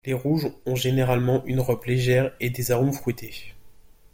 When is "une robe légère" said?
1.45-2.31